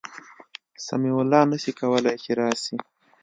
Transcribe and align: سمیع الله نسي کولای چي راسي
سمیع 0.85 1.15
الله 1.21 1.41
نسي 1.51 1.71
کولای 1.79 2.15
چي 2.23 2.31
راسي 2.39 2.75